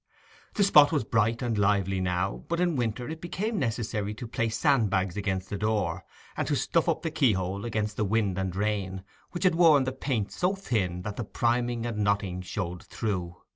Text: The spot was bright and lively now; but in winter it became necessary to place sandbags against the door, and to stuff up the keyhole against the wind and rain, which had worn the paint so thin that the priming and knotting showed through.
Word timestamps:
The 0.55 0.63
spot 0.63 0.91
was 0.91 1.03
bright 1.03 1.43
and 1.43 1.59
lively 1.59 1.99
now; 2.01 2.43
but 2.47 2.59
in 2.59 2.75
winter 2.75 3.07
it 3.07 3.21
became 3.21 3.59
necessary 3.59 4.15
to 4.15 4.25
place 4.27 4.57
sandbags 4.57 5.15
against 5.15 5.49
the 5.51 5.59
door, 5.59 6.03
and 6.35 6.47
to 6.47 6.55
stuff 6.55 6.89
up 6.89 7.03
the 7.03 7.11
keyhole 7.11 7.65
against 7.65 7.97
the 7.97 8.03
wind 8.05 8.35
and 8.39 8.55
rain, 8.55 9.03
which 9.29 9.43
had 9.43 9.53
worn 9.53 9.83
the 9.83 9.91
paint 9.91 10.31
so 10.31 10.55
thin 10.55 11.03
that 11.03 11.17
the 11.17 11.23
priming 11.23 11.85
and 11.85 11.99
knotting 11.99 12.41
showed 12.41 12.81
through. 12.81 13.35